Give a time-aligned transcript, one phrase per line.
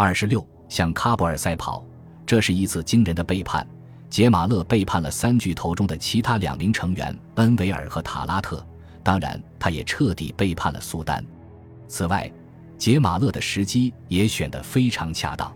[0.00, 1.84] 二十六，向喀布尔赛跑，
[2.24, 3.66] 这是一次惊人的背叛。
[4.08, 8.64] 杰马勒背叛了三巨头中的其他两名成员恩维尔和塔拉特，
[9.02, 11.26] 当然，他也彻底背叛了苏丹。
[11.88, 12.30] 此外，
[12.76, 15.52] 杰马勒的时机也选得非常恰当，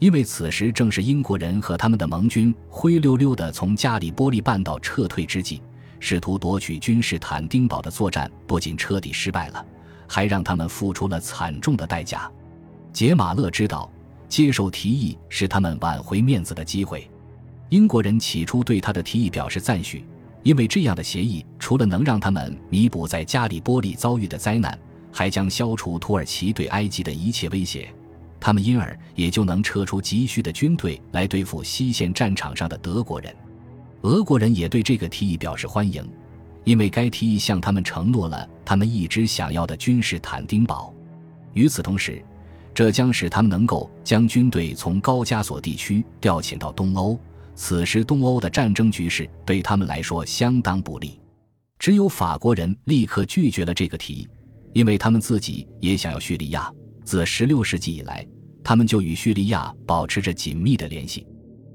[0.00, 5.62] 因为此时正是英国人和他们的盟军灰溜溜地从加里波利半岛撤退之际，
[6.00, 9.64] 试图夺取君士坦丁堡的作战不仅彻底失败了，
[10.08, 12.28] 还让他们付出了惨重的代价。
[12.98, 13.88] 杰马勒知道，
[14.28, 17.08] 接受提议是他们挽回面子的机会。
[17.68, 20.04] 英国人起初对他的提议表示赞许，
[20.42, 24.76] 因为这样的协议除了能让他们弥补在加里波利遭遇的灾难，
[25.12, 27.88] 还将消除土耳其对埃及的一切威胁，
[28.40, 33.32] 他们因而也就能撤出急需的军队来对付西线战场上的德国人。
[34.02, 36.04] 俄国人也对这个提议表示欢迎，
[36.64, 40.92] 因为该提议向他们承诺了他们一直想要的君士坦丁堡。
[41.54, 42.20] 与此同时，
[42.78, 47.18] 这将使他们能够将军队从高加索地区调遣到东欧。
[47.56, 51.20] 此时，东欧的战争局势对他们来说相当不利。
[51.76, 54.28] 只有法国人立刻拒绝了这个提议，
[54.74, 56.72] 因为他们自己也想要叙利亚。
[57.02, 58.24] 自16世纪以来，
[58.62, 61.26] 他们就与叙利亚保持着紧密的联系。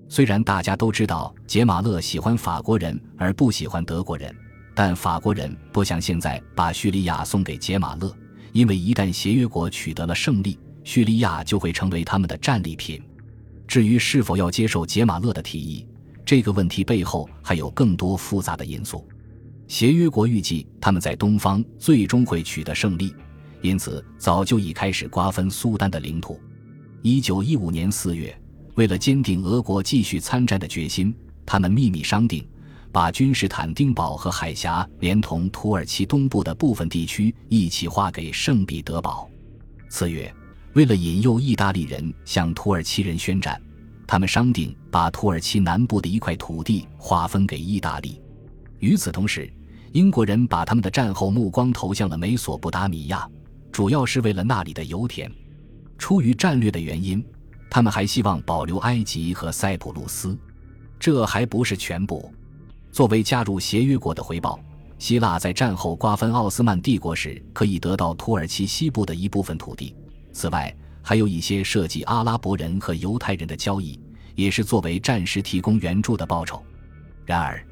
[0.07, 4.33] 虽然大家都知道杰马勒喜欢法国人而不喜欢德国人，
[4.73, 8.15] 但法国人不想现在把叙利亚送给杰马勒，
[8.53, 13.01] 因为一旦协约国取得了胜利，叙利亚就会成为他们的战利品。
[13.67, 15.87] 至于是否要接受杰马勒的提议，
[16.25, 19.07] 这个问题背后还有更多复杂的因素。
[19.67, 23.15] 协约国预计他们在东方最终会取得胜利，
[23.61, 26.39] 因此早就已开始瓜分苏丹的领土。
[27.01, 28.37] 一九一五年四月，
[28.75, 32.45] 为了坚定俄国继续参战的决心，他们秘密商定，
[32.91, 39.29] 把君士坦丁堡和海峡连同土耳其东部的部分地区一起划给圣彼得堡。
[39.89, 40.31] 次月。
[40.73, 43.61] 为了引诱意大利人向土耳其人宣战，
[44.07, 48.19] 他们商定把土耳其南部的一块土地划分给意大利。
[48.79, 49.51] 与此同时，
[49.91, 53.29] 英国人把他们的战后目光投向了美索不达米亚，
[53.71, 55.31] 主要是为了那里的油田。
[55.95, 57.23] 出于战略的原因，
[57.69, 60.35] 他们还希望保留埃及和塞浦路斯。
[60.99, 62.33] 这还不是全部。
[62.91, 64.59] 作为加入协约国的回报，
[64.97, 69.95] 希腊在战后瓜分奥斯曼帝国时，可以得到土耳其西部的一部分土地。
[70.33, 73.97] 此外，还有一些涉及阿拉伯人和犹太人的交易，
[74.35, 76.61] 也是作为暂时提供援助的报酬。
[77.25, 77.65] 然而，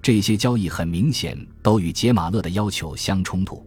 [0.00, 3.66] 这些交易很明显都与杰马勒的要求相冲突，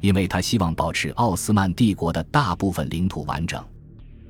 [0.00, 3.62] 因为他希望保持奥斯曼帝国的大部分领土完整。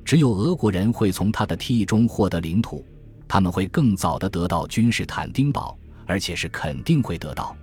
[0.03, 2.83] 只有俄国人会从他的提议中获得领土，
[3.27, 7.55] 他们会更早的得到君士坦丁堡，而且是肯定会得到。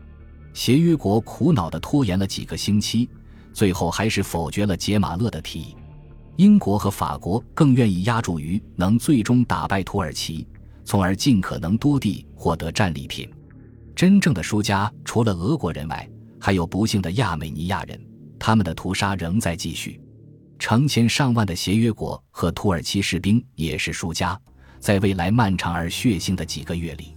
[0.54, 3.08] 协约国苦恼地拖延了几个星期，
[3.52, 5.74] 最后还是否决了杰马勒的提议。
[6.36, 10.46] 英国和法国更愿意压注于能最终打败土耳其，
[10.84, 13.28] 从而尽可能多地获得战利品。
[13.94, 16.06] 真正的输家除了俄国人外，
[16.38, 17.98] 还有不幸的亚美尼亚人，
[18.38, 19.98] 他们的屠杀仍在继续。
[20.58, 24.38] 成千上万的协约国和土耳其士兵也是输家，
[24.78, 27.14] 在未来漫长而血腥的几个月里，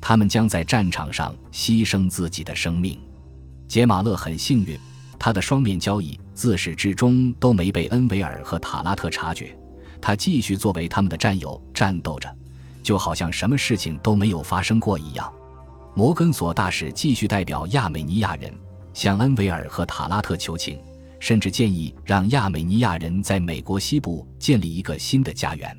[0.00, 2.98] 他们将在战场上牺牲自己的生命。
[3.68, 4.78] 杰马勒很幸运。
[5.22, 9.54] 他的双面交易自始至终都没被恩维尔和塔拉特察觉，
[10.00, 12.34] 他继续作为他们的战友战斗着，
[12.82, 15.30] 就好像什么事情都没有发生过一样。
[15.94, 18.50] 摩根索大使继续代表亚美尼亚人
[18.94, 20.78] 向恩维尔和塔拉特求情，
[21.18, 25.76] 甚至建议让亚美尼亚人在美国西部建立一个新的家园，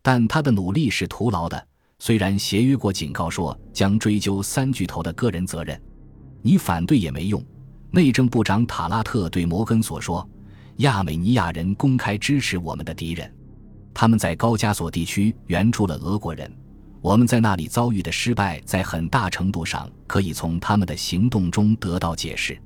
[0.00, 1.66] 但他的努力是徒劳的。
[1.98, 5.76] 虽然协约国警告说将追究三巨头的个人责任，
[6.40, 7.44] 你反对也没用。
[7.90, 10.28] 内政部长塔拉特对摩根所说
[10.78, 13.32] ：“亚美尼亚人公开支持我们的敌人，
[13.94, 16.52] 他们在高加索地区援助了俄国人。
[17.00, 22.58] 我们在那里遭遇的失败，在很大程度上可以从他们的行动中得到解释。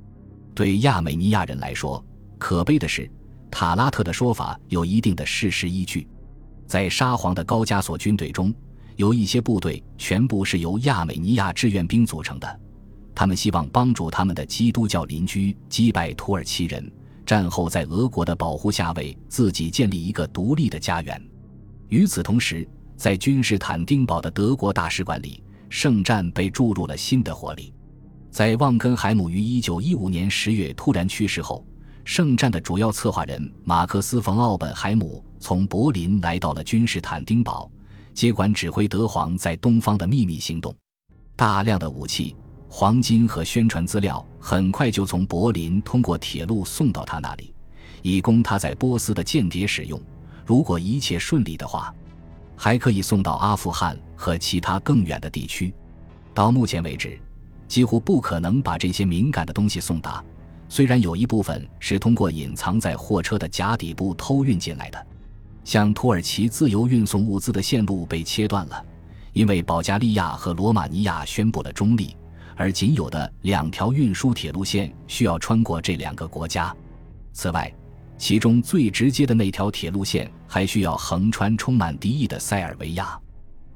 [0.55, 2.05] 对亚美尼亚人来说，
[2.39, 3.09] 可悲的是，
[3.49, 6.09] 塔拉特的说法有一定的事实依据。
[6.67, 8.53] 在沙皇的高加索军队中，
[8.97, 12.61] 有一些部队全部是由亚美尼亚志愿兵组成的。”
[13.15, 16.91] 他们希望帮助他们的基督教邻居击败土耳其人，
[17.27, 21.23] 战后在俄国的保护下为自己建立一个独立的家园。
[21.89, 22.67] 与此同时，
[22.97, 27.73] 在君士坦丁堡的德国大使馆里，圣战被注入了新的活力。
[28.31, 31.67] 在旺根海姆于1915年10月突然去世后，
[32.05, 37.71] 圣战的主要策划人马克思·冯·奥本海姆从柏林来到了君士坦丁堡，
[38.15, 40.75] 接管指挥德皇在东方的秘密行动。
[41.37, 42.35] 大量的武器。
[42.75, 47.53] 黄金和宣传资料很快就从柏林通过铁路送到他那里，
[48.01, 50.01] 以供他在波斯的间谍使用。
[50.47, 51.95] 如果一切顺利的话，
[52.57, 55.71] 还可以送到阿富汗和其他更远的地区。
[56.33, 57.21] 到目前为止，
[57.69, 60.25] 几乎不可能把这些敏感的东西送达。
[60.67, 65.07] 虽然有一部分是通过隐藏在货车的甲底部偷运进来的，
[65.63, 68.83] 向土耳其自由运送物资的线路被切断了，
[69.35, 72.17] 因为保加利亚和罗马尼亚宣布了中立，
[72.57, 76.75] 而仅有的两条运输铁路线需要穿过这两个国家。
[77.33, 77.73] 此外，
[78.19, 83.19] 其中最直接的那条铁路线还需要横穿充满敌意的塞尔维亚。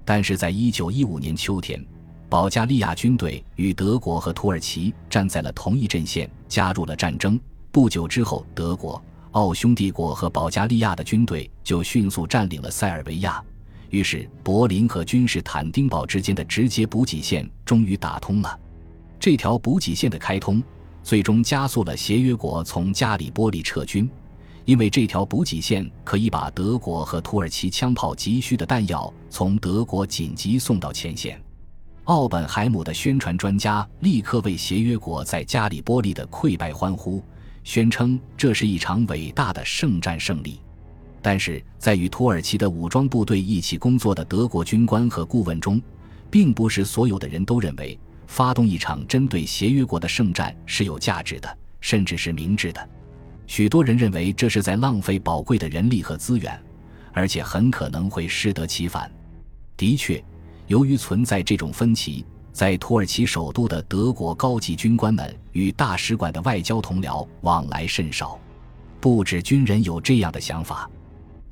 [0.05, 1.85] 但是在一九一五年秋天。
[2.29, 7.39] 保加利亚军队与德国和土耳其站在了同一阵线，加入了战争。
[7.71, 9.01] 不久之后，德国、
[9.31, 13.41] 奥匈帝国和保加利亚的军队就迅速占领了塞尔维亚。
[13.91, 18.59] 于是，柏林和君士坦丁堡之间的直接补给线终于打通了。
[19.19, 20.63] 这条补给线的开通，
[21.03, 24.09] 最终加速了协约国从加里波利撤军，
[24.65, 31.41] 因为这条补给线可以把德国和土耳其枪炮急需的弹药从德国紧急送到前线。
[32.05, 37.21] 奥本海姆的宣传专家立刻为协约国在加里波利的溃败欢呼，
[37.65, 40.61] 宣称这是一场伟大的圣战胜利。
[41.21, 45.83] 但是在与土耳其的武装部队一起工作的德国军官和顾问中，
[46.31, 52.89] 并不是所有的人都认为发动一场针对协约国的圣战是有价值的，甚至是明智的。
[53.47, 56.61] 许多人认为这是在浪费宝贵的人力和资源，
[57.13, 59.11] 而且很可能会适得其反。
[59.77, 60.23] 的确。
[60.69, 68.37] 由于存在这种分歧，在土耳其首都的德国高级军官们与大使馆的外交同僚往来甚少。
[69.01, 70.91] 不止军人有这样的想法。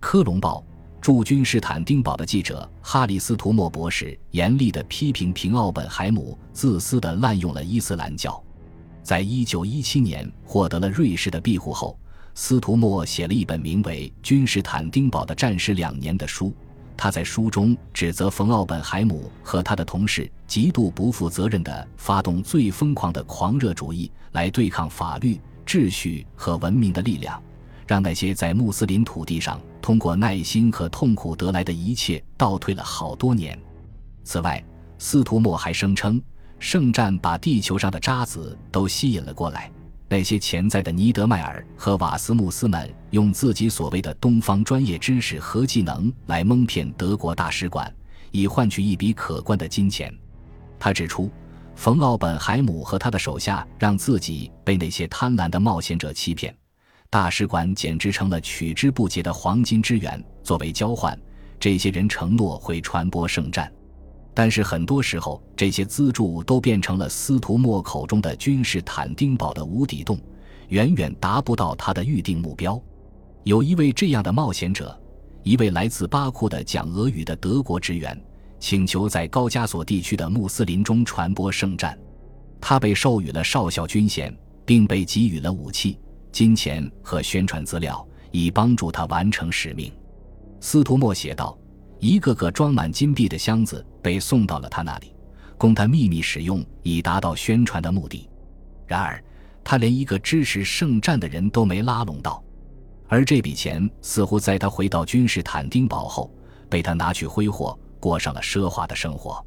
[0.00, 0.64] 科隆报
[1.04, 8.42] 驻君士坦丁堡的记者哈里斯图莫博士严厉地批评平奥本海姆自私地滥用了伊斯兰教。
[9.02, 11.98] 在一九一七年获得了瑞士的庇护后，
[12.34, 16.54] 斯图莫写了一本名为《君士坦丁堡的战士两年》的书。
[16.96, 27.42] 他在书中指责冯·奥本海姆和他的同事极度不负责任地发动最疯狂的狂热主义来对抗法律、秩序和文明的力量，
[27.86, 33.58] 让那些在穆斯林土地上通过耐心和痛苦得来的一切倒退了好多年。
[34.22, 34.64] 此外，
[34.96, 36.18] 斯图莫还声称，
[36.58, 39.70] 圣战把地球上的渣子都吸引了过来。
[40.08, 47.94] 那些潜在的尼德迈尔和瓦斯穆斯们用自己所谓的东方专业知识和技能来蒙骗德国大使馆，
[48.30, 50.10] 以换取一笔可观的金钱。
[50.78, 51.30] 他指出，
[51.76, 56.56] 冯奥本海姆和他的手下让自己被那些贪婪的冒险者欺骗，
[57.14, 60.20] 大使馆简直成了取之不竭的黄金之源。
[60.42, 61.16] 作为交换，
[61.60, 63.72] 这些人承诺会传播圣战。
[64.34, 70.18] 但是很多时候，这些资助都变成了斯图莫口中的君士坦丁堡的无底洞，
[70.70, 72.82] 远远达不到他的预定目标。
[73.44, 75.00] 有一位这样的冒险者，
[75.44, 78.20] 一位来自巴库的讲俄语的德国职员，
[78.58, 81.96] 请求在高加索地区的穆斯林中传播圣战。
[82.60, 85.96] 他被授予了少校军衔，并被给予了武器、
[86.34, 89.92] 金钱和宣传资料，以帮助他完成使命。
[90.58, 91.56] 斯图莫写道。
[92.00, 95.14] 一个个装满金币的箱子被送到了他那里，
[95.56, 98.28] 供他秘密使用，以达到宣传的目的。
[98.86, 99.24] 然而，
[99.62, 102.44] 他连一个支持圣战的人都没拉拢到，
[103.08, 106.30] 而这笔钱似乎在他回到君士坦丁堡后，
[106.68, 109.42] 被他拿去挥霍，过上了奢华的生活。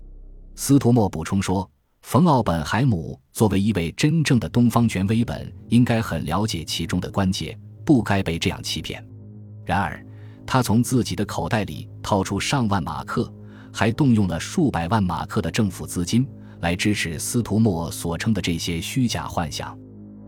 [0.55, 1.69] 斯图莫补充说
[2.09, 9.05] ：“冯奥本海姆作为一位真正的东方权威，本应该很了解其中的关节，不该被这样欺骗。
[9.65, 10.01] 然而。”
[10.47, 13.29] 他从自己的口袋里掏出上万马克，
[13.73, 16.25] 还动用了数百万马克的政府资金
[16.61, 19.77] 来支持斯图莫所称的这些虚假幻想。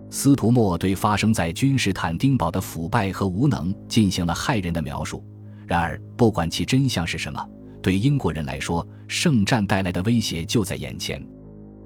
[0.09, 5.24] 斯图莫对发生在君士坦丁堡的腐败和无能进行了骇人的描述。
[5.65, 7.41] 然而，不管其真相是什么，
[7.81, 11.25] 对英国人来说，圣战带来的威胁就在眼前。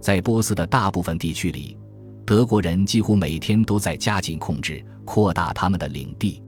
[0.03, 1.77] 在波斯的大部分地区里，
[2.25, 6.43] 德国人几乎每天都在加紧控制、扩大他们的领地。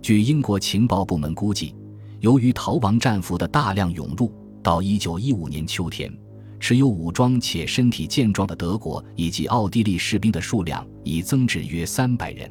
[0.00, 1.76] 据英国情报部门估计，
[2.20, 4.32] 由于逃亡战俘的大量涌入，
[4.62, 6.10] 到1915年秋天，
[6.58, 12.50] 持有武装且身体健壮的德国以及奥地利士兵的数量已增至约300人。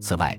[0.00, 0.36] 此外，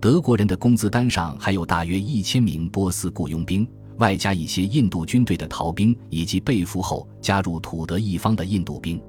[0.00, 3.64] 德国人的工资单上还有大约1000名波斯雇佣兵，
[4.00, 9.00] 外加一些印度军队的逃兵以及被俘后加入土德一方的印度兵。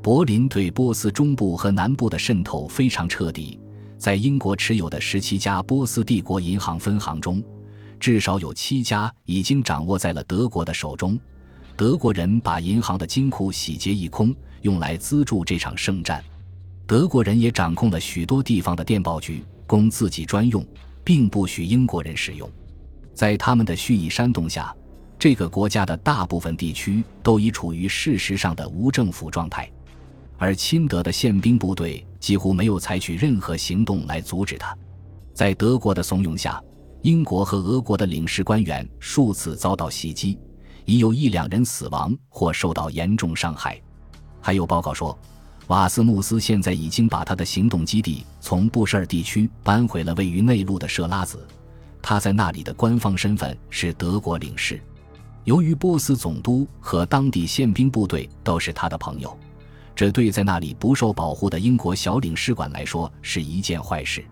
[0.00, 3.60] 柏林对波斯中部和南部的渗透非常彻底。
[3.98, 7.42] 在英国持有的十七家波斯帝国银行分行中，
[7.98, 11.18] 至少有七家已经掌握在了德国的手中。
[11.76, 16.24] 德国人把银行的金库洗劫一空，用来资助这场圣战。
[16.86, 20.64] 德国人也掌控了许多地方的电报局，供自己专用，
[21.02, 22.48] 并不许英国人使用。
[23.18, 24.72] 在他们的蓄意煽动下，
[25.18, 29.68] 这个国家的大部分地区都已处于事实上的无政府状态，
[30.36, 34.72] 而亲德的宪兵部队几乎没有采取任何行动来阻止他。
[35.34, 36.62] 在德国的怂恿下，
[37.02, 40.38] 英国和俄国的领事官员数次遭到袭击，
[40.84, 43.82] 已有一两人死亡或受到严重伤害。
[44.40, 45.18] 还有报告说，
[45.66, 51.44] 瓦斯穆斯现在已经把他的行动基地从布什尔地区搬回了位于内陆的设拉子，
[52.02, 54.80] 他在那里的官方身份是德国领事。
[55.44, 59.36] 由于波斯总督和当地宪兵部队都是他的朋友，
[59.94, 64.24] 这对在那里不受保护的英国小领事馆来说是一件坏事。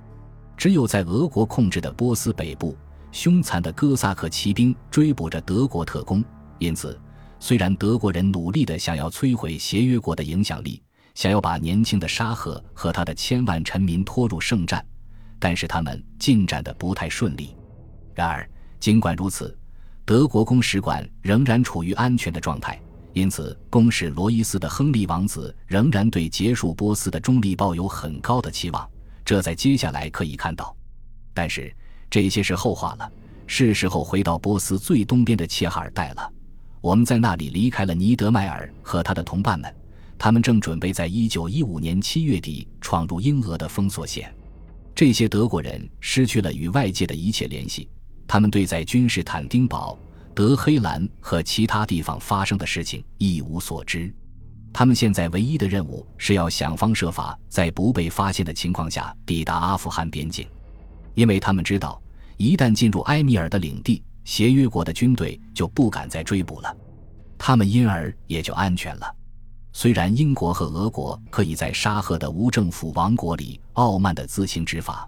[0.57, 2.77] 只有在俄国控制的波斯北部，
[3.13, 6.25] 凶残的哥萨克骑兵追捕着德国特工。
[6.59, 6.99] 因此，
[7.39, 10.83] 虽然德国人努力地想要摧毁协约国的影响力，
[11.15, 14.85] 想要把年轻的沙赫和他的千万臣民拖入圣战，
[15.47, 17.55] 但是他们进展得不太顺利。
[18.17, 18.51] 然而，
[18.81, 19.57] 尽管如此，
[20.05, 22.77] 德国公使馆仍然处于安全的状态。
[23.13, 28.91] 因此，公使罗伊斯的亨利王子仍然对结束波斯的中立抱有很高的期望。
[29.25, 30.77] 这在接下来可以看到，
[31.33, 31.73] 但是
[32.11, 33.09] 这些是后话了。
[33.47, 36.33] 是时候回到波斯最东边的切哈尔带了。
[36.81, 39.73] 我们在那里离开了尼德迈尔和他的同伴们，
[40.19, 44.36] 他们正准备在一九一五年七月底闯入英俄的封锁线。
[44.97, 47.87] 这些德国人失去了与外界的一切联系，
[48.27, 49.97] 他们对在君士坦丁堡、
[50.35, 54.11] 德黑兰和其他地方发生的事情一无所知。
[54.73, 60.49] 他们现在唯一的任务是要想方设法在不被发现的情况下抵达阿富汗边境，
[61.13, 62.01] 因为他们知道，
[62.39, 66.75] 一旦进入埃米尔的领地，协约国的军队就不敢再追捕了，
[67.37, 69.15] 他们因而也就安全了。
[69.79, 75.07] 虽然英国和俄国可以在沙赫的无政府王国里傲慢地自行执法，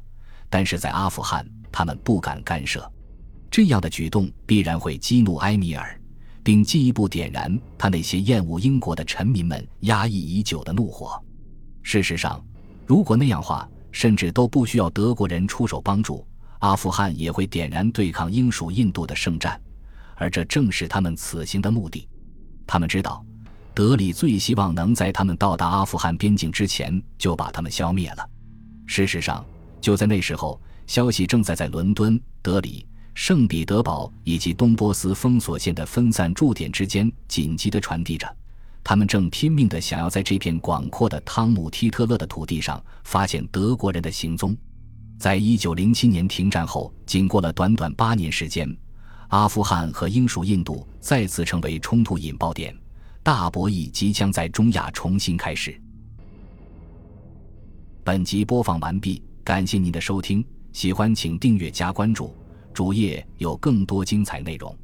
[0.50, 2.86] 但是在阿富汗，他们不敢干涉。
[3.50, 5.98] 这样的举动必然会激怒埃米尔。
[6.44, 11.18] 并进一步点燃他那些厌恶英国的臣民们压抑已久的怒火。
[11.82, 12.38] 事实上，
[12.86, 16.26] 如果那样话，甚至都不需要德国人出手帮助，
[16.58, 19.58] 阿富汗也会点燃对抗英属印度的圣战，
[20.14, 22.06] 而这正是他们此行的目的。
[22.66, 23.24] 他们知道，
[23.78, 28.28] 德里最希望能在他们到达阿富汗边境之前就把他们消灭了。
[28.86, 29.46] 事实上，
[29.80, 32.84] 就在那时候，消息正在在伦敦、德里。
[33.14, 38.28] 圣彼得堡以及东波斯封锁线的分散驻点之间紧急地传递着，
[38.82, 44.56] 他们正拼命地想要在这片广阔的汤姆提特勒的土地上发现德国人的行踪。
[45.20, 48.68] 在一九零七年停战后，仅过了短短八年时间，
[49.28, 52.76] 阿富汗和英属印度再次成为冲突引爆点，
[53.22, 55.78] 大博弈即将在中亚重新开始。
[58.02, 62.34] 本集播放完毕，感谢您的收听，喜欢请订阅加关注。
[62.72, 64.74] 主页有更多精彩内容。